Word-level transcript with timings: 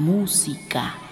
música. 0.00 1.09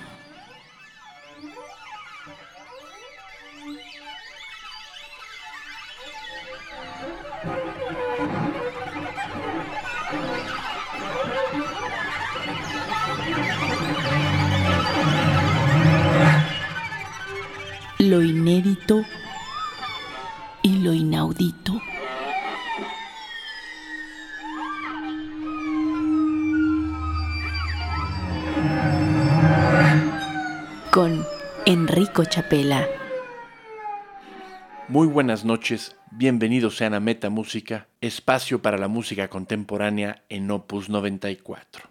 Buenas 35.18 35.45
noches, 35.45 35.96
bienvenidos 36.12 36.77
sean 36.77 36.95
a 36.95 37.00
Meta 37.00 37.28
Música, 37.28 37.88
espacio 38.00 38.62
para 38.62 38.78
la 38.78 38.86
música 38.86 39.26
contemporánea 39.26 40.22
en 40.28 40.48
Opus 40.48 40.88
94. 40.88 41.90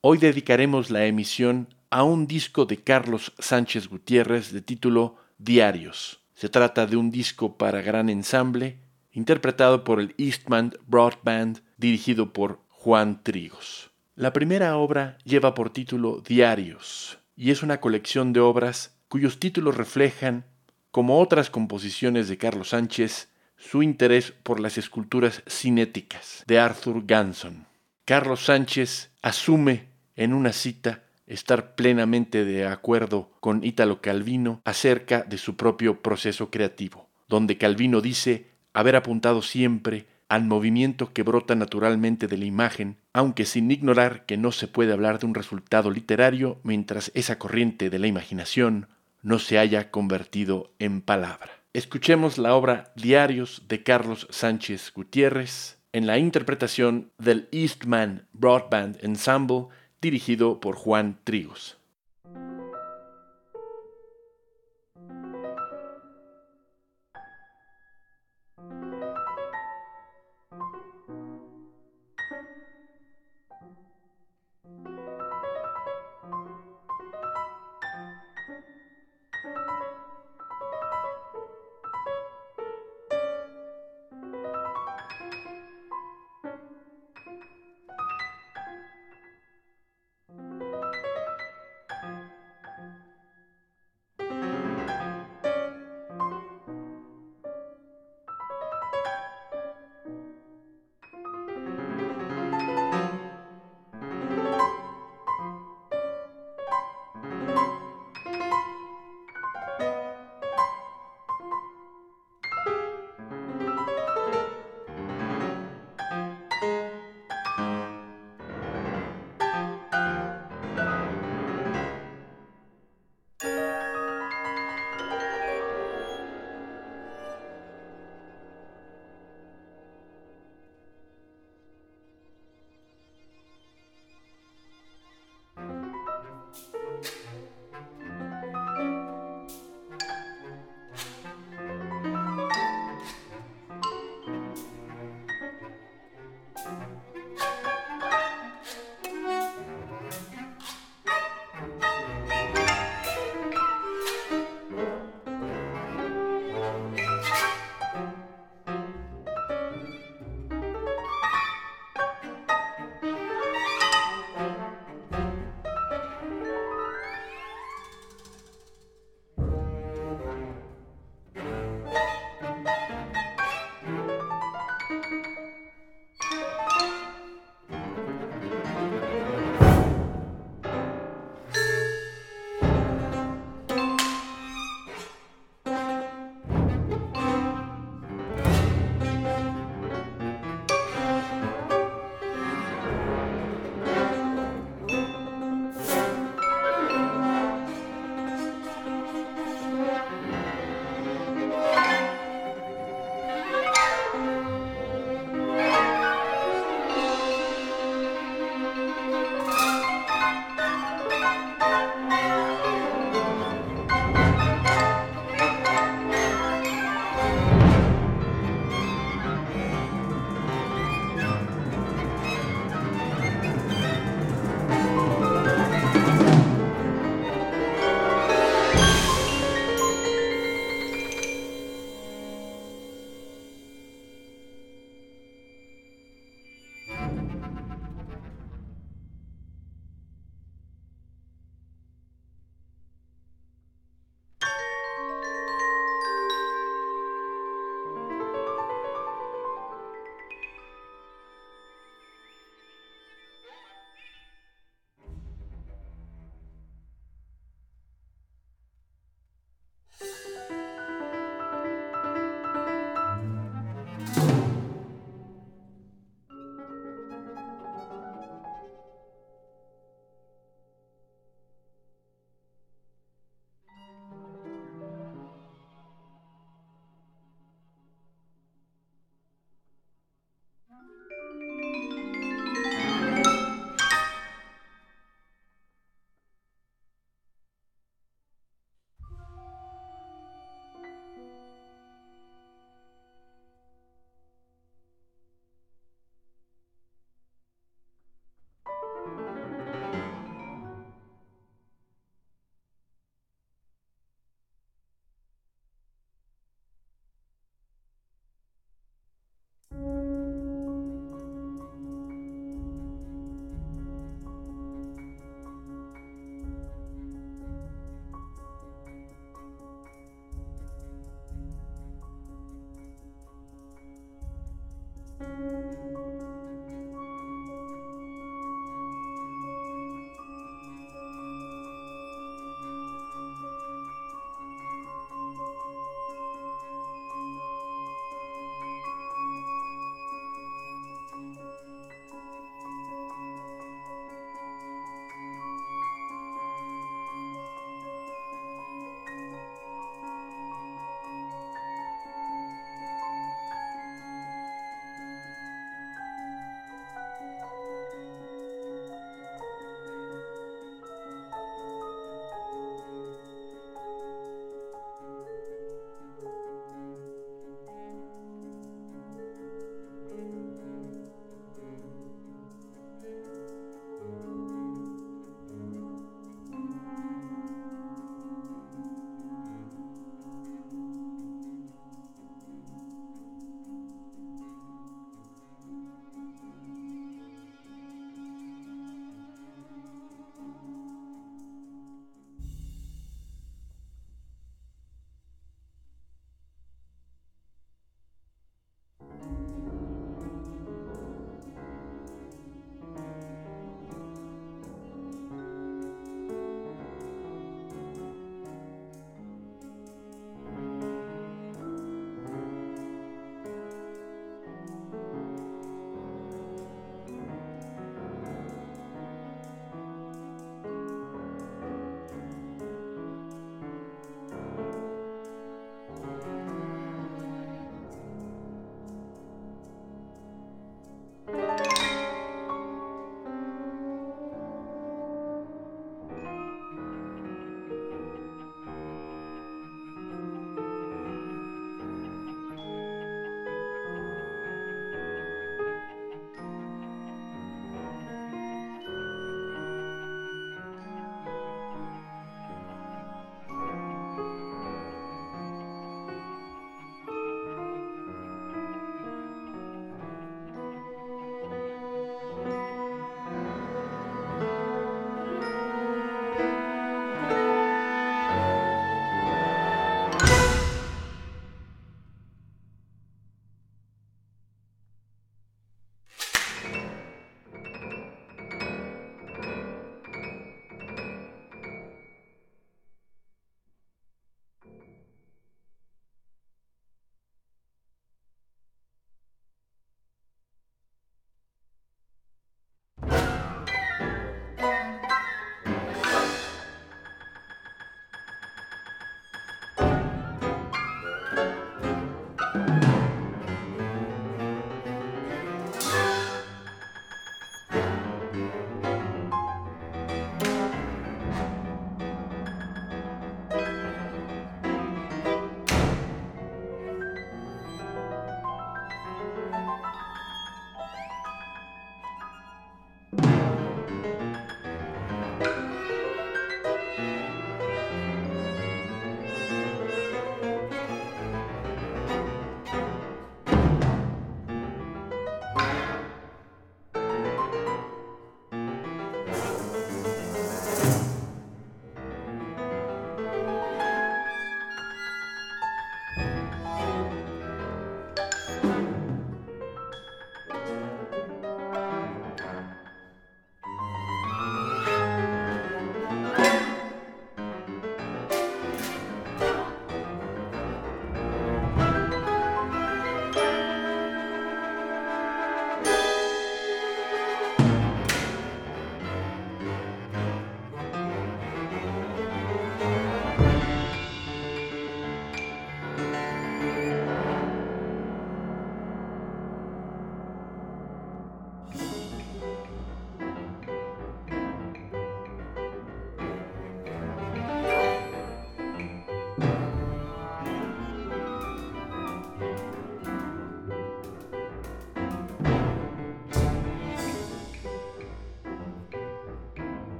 Hoy 0.00 0.16
dedicaremos 0.16 0.88
la 0.90 1.04
emisión 1.04 1.68
a 1.90 2.02
un 2.02 2.26
disco 2.26 2.64
de 2.64 2.78
Carlos 2.78 3.34
Sánchez 3.38 3.88
Gutiérrez 3.88 4.52
de 4.52 4.62
título 4.62 5.16
Diarios. 5.36 6.22
Se 6.32 6.48
trata 6.48 6.86
de 6.86 6.96
un 6.96 7.10
disco 7.10 7.58
para 7.58 7.82
gran 7.82 8.08
ensamble, 8.08 8.78
interpretado 9.10 9.84
por 9.84 10.00
el 10.00 10.14
Eastman 10.16 10.72
Broadband, 10.86 11.60
dirigido 11.76 12.32
por 12.32 12.60
Juan 12.70 13.22
Trigos. 13.22 13.90
La 14.14 14.32
primera 14.32 14.78
obra 14.78 15.18
lleva 15.24 15.52
por 15.52 15.68
título 15.68 16.22
Diarios 16.26 17.18
y 17.36 17.50
es 17.50 17.62
una 17.62 17.80
colección 17.80 18.32
de 18.32 18.40
obras 18.40 18.96
cuyos 19.08 19.38
títulos 19.38 19.76
reflejan, 19.76 20.46
como 20.92 21.18
otras 21.18 21.48
composiciones 21.48 22.28
de 22.28 22.36
Carlos 22.36 22.68
Sánchez, 22.68 23.30
su 23.56 23.82
interés 23.82 24.32
por 24.42 24.60
las 24.60 24.76
esculturas 24.76 25.42
cinéticas 25.48 26.44
de 26.46 26.60
Arthur 26.60 27.04
Ganson. 27.06 27.66
Carlos 28.04 28.44
Sánchez 28.44 29.10
asume 29.22 29.88
en 30.16 30.34
una 30.34 30.52
cita 30.52 31.02
estar 31.26 31.74
plenamente 31.76 32.44
de 32.44 32.66
acuerdo 32.66 33.30
con 33.40 33.64
Ítalo 33.64 34.02
Calvino 34.02 34.60
acerca 34.66 35.22
de 35.22 35.38
su 35.38 35.56
propio 35.56 36.02
proceso 36.02 36.50
creativo, 36.50 37.08
donde 37.26 37.56
Calvino 37.56 38.02
dice 38.02 38.50
haber 38.74 38.96
apuntado 38.96 39.40
siempre 39.40 40.06
al 40.28 40.44
movimiento 40.44 41.14
que 41.14 41.22
brota 41.22 41.54
naturalmente 41.54 42.26
de 42.26 42.36
la 42.36 42.44
imagen, 42.44 42.98
aunque 43.14 43.46
sin 43.46 43.70
ignorar 43.70 44.26
que 44.26 44.36
no 44.36 44.52
se 44.52 44.68
puede 44.68 44.92
hablar 44.92 45.20
de 45.20 45.26
un 45.26 45.34
resultado 45.34 45.90
literario 45.90 46.58
mientras 46.64 47.10
esa 47.14 47.38
corriente 47.38 47.88
de 47.88 47.98
la 47.98 48.08
imaginación 48.08 48.88
no 49.22 49.38
se 49.38 49.58
haya 49.58 49.90
convertido 49.90 50.74
en 50.78 51.00
palabra. 51.00 51.50
Escuchemos 51.72 52.36
la 52.36 52.54
obra 52.54 52.92
Diarios 52.96 53.62
de 53.68 53.82
Carlos 53.82 54.26
Sánchez 54.30 54.92
Gutiérrez 54.94 55.78
en 55.92 56.06
la 56.06 56.18
interpretación 56.18 57.12
del 57.18 57.48
Eastman 57.52 58.26
Broadband 58.32 58.98
Ensemble 59.02 59.68
dirigido 60.00 60.60
por 60.60 60.74
Juan 60.76 61.18
Trigos. 61.24 61.78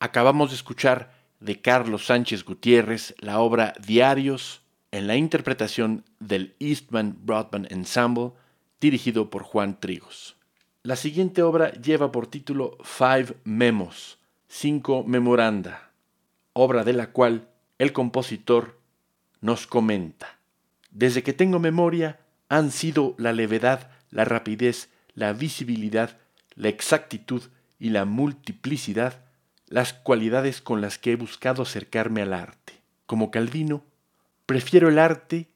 Acabamos 0.00 0.50
de 0.50 0.56
escuchar 0.56 1.12
de 1.40 1.60
Carlos 1.60 2.06
Sánchez 2.06 2.44
Gutiérrez, 2.44 3.16
la 3.18 3.40
obra 3.40 3.74
Diarios, 3.84 4.62
en 4.92 5.08
la 5.08 5.16
interpretación 5.16 6.04
del 6.20 6.54
Eastman 6.60 7.18
Broadband 7.22 7.72
Ensemble, 7.72 8.30
dirigido 8.80 9.28
por 9.28 9.42
Juan 9.42 9.80
Trigos. 9.80 10.36
La 10.84 10.94
siguiente 10.94 11.42
obra 11.42 11.72
lleva 11.72 12.12
por 12.12 12.28
título 12.28 12.78
Five 12.84 13.38
Memos, 13.42 14.18
cinco 14.46 15.02
memoranda, 15.02 15.90
obra 16.52 16.84
de 16.84 16.92
la 16.92 17.10
cual 17.10 17.48
el 17.78 17.92
compositor 17.92 18.78
nos 19.40 19.66
comenta. 19.66 20.38
Desde 20.92 21.24
que 21.24 21.32
tengo 21.32 21.58
memoria 21.58 22.20
han 22.48 22.70
sido 22.70 23.16
la 23.18 23.32
levedad, 23.32 23.90
la 24.10 24.24
rapidez, 24.24 24.90
la 25.14 25.32
visibilidad, 25.32 26.18
la 26.54 26.68
exactitud 26.68 27.42
y 27.80 27.90
la 27.90 28.04
multiplicidad 28.04 29.27
las 29.70 29.92
cualidades 29.92 30.60
con 30.60 30.80
las 30.80 30.98
que 30.98 31.12
he 31.12 31.16
buscado 31.16 31.62
acercarme 31.62 32.22
al 32.22 32.32
arte. 32.32 32.74
Como 33.06 33.30
Calvino, 33.30 33.84
prefiero 34.46 34.88
el 34.88 34.98
arte 34.98 35.48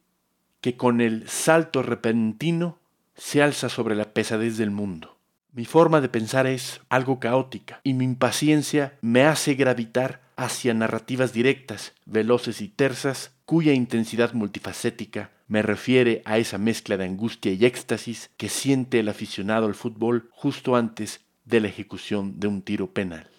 que 0.61 0.77
con 0.77 1.01
el 1.01 1.29
salto 1.29 1.83
repentino 1.83 2.79
se 3.14 3.42
alza 3.42 3.68
sobre 3.68 3.94
la 3.94 4.12
pesadez 4.12 4.57
del 4.57 4.70
mundo. 4.70 5.18
Mi 5.53 5.66
forma 5.66 6.01
de 6.01 6.09
pensar 6.09 6.46
es 6.46 6.81
algo 6.88 7.20
caótica 7.20 7.81
y 7.85 7.92
mi 7.92 8.05
impaciencia 8.05 8.96
me 9.03 9.25
hace 9.25 9.55
gravitar 9.55 10.22
hacia 10.37 10.72
narrativas 10.72 11.33
directas, 11.33 11.92
veloces 12.07 12.62
y 12.62 12.68
tersas, 12.68 13.33
cuya 13.44 13.75
intensidad 13.75 14.33
multifacética 14.33 15.31
me 15.48 15.61
refiere 15.61 16.22
a 16.25 16.38
esa 16.38 16.57
mezcla 16.57 16.96
de 16.96 17.05
angustia 17.05 17.53
y 17.53 17.66
éxtasis 17.66 18.31
que 18.38 18.48
siente 18.48 19.01
el 19.01 19.11
aficionado 19.11 19.66
al 19.66 19.75
fútbol 19.75 20.31
justo 20.33 20.75
antes 20.75 21.20
de 21.44 21.61
la 21.61 21.68
ejecución 21.68 22.40
de 22.40 22.46
un 22.46 22.62
tiro 22.62 22.94
penal. 22.94 23.32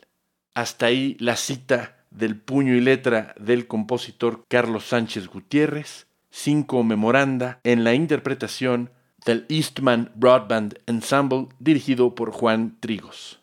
Hasta 0.53 0.85
ahí 0.87 1.17
la 1.19 1.35
cita 1.35 1.97
del 2.11 2.39
puño 2.39 2.75
y 2.75 2.81
letra 2.81 3.33
del 3.39 3.67
compositor 3.67 4.45
Carlos 4.47 4.85
Sánchez 4.85 5.27
Gutiérrez, 5.27 6.07
cinco 6.29 6.83
memoranda 6.83 7.59
en 7.63 7.83
la 7.83 7.93
interpretación 7.95 8.91
del 9.25 9.45
Eastman 9.49 10.11
Broadband 10.15 10.79
Ensemble 10.85 11.47
dirigido 11.59 12.13
por 12.15 12.31
Juan 12.31 12.77
Trigos. 12.79 13.42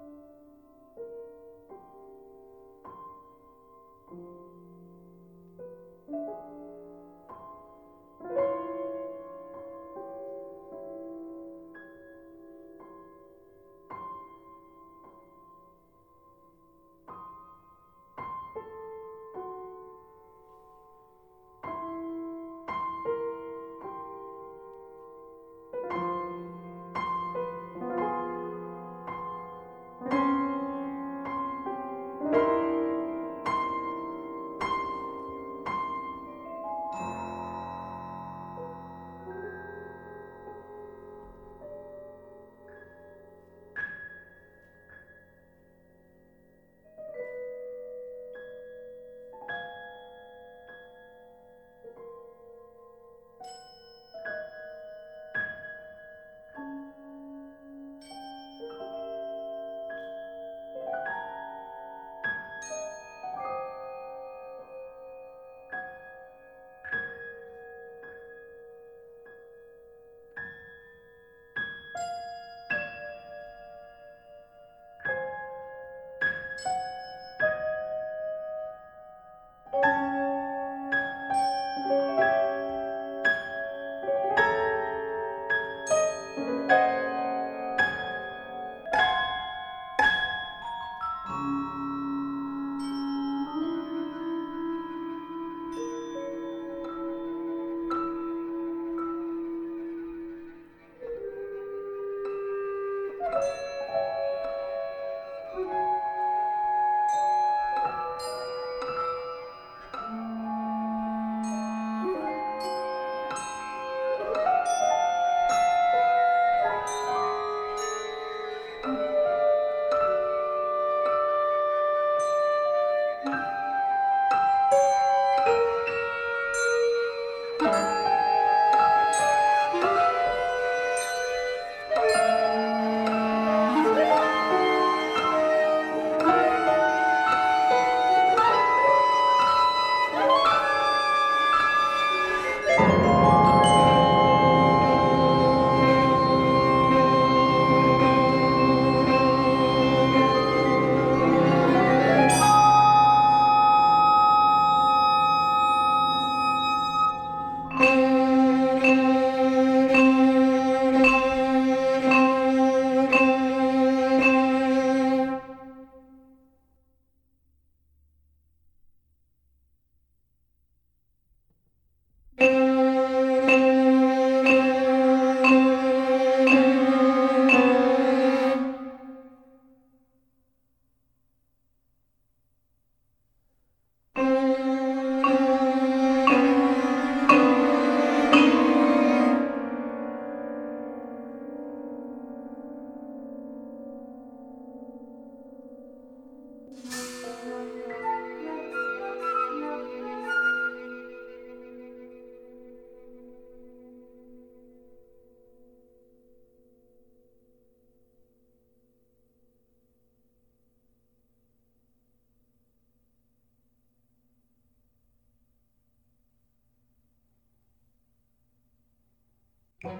thank 219.83 219.99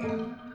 you 0.00 0.51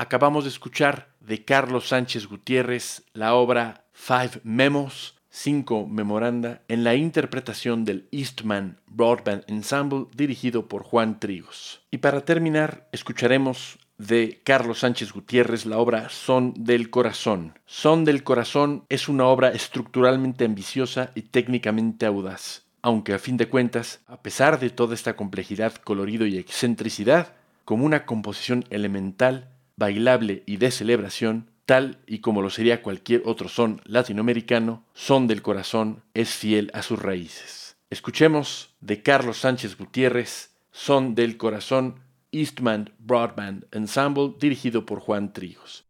Acabamos 0.00 0.44
de 0.44 0.50
escuchar 0.50 1.08
de 1.18 1.44
Carlos 1.44 1.88
Sánchez 1.88 2.28
Gutiérrez 2.28 3.02
la 3.14 3.34
obra 3.34 3.84
Five 3.92 4.40
Memos, 4.44 5.16
cinco 5.28 5.88
memoranda, 5.88 6.62
en 6.68 6.84
la 6.84 6.94
interpretación 6.94 7.84
del 7.84 8.06
Eastman 8.12 8.78
Broadband 8.86 9.42
Ensemble 9.48 10.06
dirigido 10.14 10.68
por 10.68 10.84
Juan 10.84 11.18
Trigos. 11.18 11.82
Y 11.90 11.98
para 11.98 12.20
terminar, 12.20 12.88
escucharemos 12.92 13.80
de 13.98 14.40
Carlos 14.44 14.78
Sánchez 14.78 15.12
Gutiérrez 15.12 15.66
la 15.66 15.78
obra 15.78 16.10
Son 16.10 16.54
del 16.56 16.90
Corazón. 16.90 17.58
Son 17.66 18.04
del 18.04 18.22
Corazón 18.22 18.84
es 18.88 19.08
una 19.08 19.26
obra 19.26 19.48
estructuralmente 19.48 20.44
ambiciosa 20.44 21.10
y 21.16 21.22
técnicamente 21.22 22.06
audaz, 22.06 22.62
aunque 22.82 23.14
a 23.14 23.18
fin 23.18 23.36
de 23.36 23.48
cuentas, 23.48 23.98
a 24.06 24.22
pesar 24.22 24.60
de 24.60 24.70
toda 24.70 24.94
esta 24.94 25.16
complejidad, 25.16 25.74
colorido 25.74 26.24
y 26.24 26.38
excentricidad, 26.38 27.34
como 27.64 27.84
una 27.84 28.06
composición 28.06 28.64
elemental, 28.70 29.50
bailable 29.78 30.42
y 30.44 30.56
de 30.56 30.70
celebración, 30.70 31.50
tal 31.64 32.00
y 32.06 32.18
como 32.18 32.42
lo 32.42 32.50
sería 32.50 32.82
cualquier 32.82 33.22
otro 33.24 33.48
son 33.48 33.80
latinoamericano, 33.84 34.84
Son 34.92 35.26
del 35.26 35.40
Corazón 35.40 36.02
es 36.14 36.34
fiel 36.34 36.70
a 36.74 36.82
sus 36.82 37.00
raíces. 37.00 37.76
Escuchemos 37.88 38.74
de 38.80 39.02
Carlos 39.02 39.38
Sánchez 39.38 39.78
Gutiérrez, 39.78 40.50
Son 40.72 41.14
del 41.14 41.36
Corazón, 41.36 42.00
Eastman 42.32 42.92
Broadband 42.98 43.66
Ensemble, 43.72 44.34
dirigido 44.38 44.84
por 44.84 45.00
Juan 45.00 45.32
Trigos. 45.32 45.87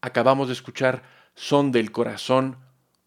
Acabamos 0.00 0.46
de 0.46 0.52
escuchar 0.52 1.02
Son 1.34 1.72
del 1.72 1.90
Corazón, 1.90 2.58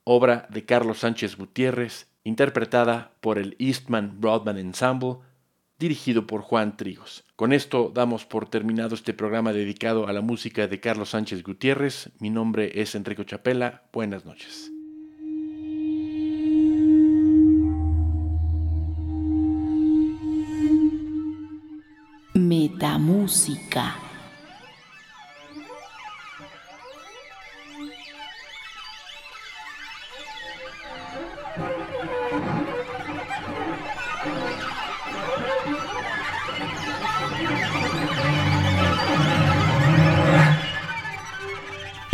obra 0.04 0.48
de 0.50 0.66
Carlos 0.66 1.00
Sánchez 1.00 1.38
Gutiérrez, 1.38 2.08
interpretada 2.24 3.14
por 3.22 3.38
el 3.38 3.56
Eastman 3.60 4.20
Broadman 4.20 4.58
Ensemble, 4.58 5.20
dirigido 5.80 6.28
por 6.28 6.42
Juan 6.42 6.76
Trigos. 6.76 7.24
Con 7.36 7.54
esto 7.54 7.92
damos 7.94 8.26
por 8.26 8.50
terminado 8.50 8.94
este 8.94 9.14
programa 9.14 9.54
dedicado 9.54 10.08
a 10.08 10.14
la 10.14 10.22
música 10.22 10.68
de 10.68 10.80
Carlos 10.80 11.10
Sánchez 11.10 11.44
Gutiérrez. 11.44 12.12
Mi 12.20 12.30
nombre 12.30 12.82
es 12.82 12.94
Enrico 12.94 13.24
Chapela. 13.24 13.84
Buenas 13.94 14.26
noches. 14.26 14.70
Metamúsica. 22.34 24.11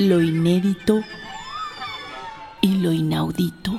Lo 0.07 0.21
inédito 0.21 1.03
y 2.61 2.77
lo 2.77 2.93
inaudito. 2.93 3.77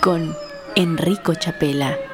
con 0.00 0.32
Enrico 0.76 1.34
Chapela. 1.34 2.07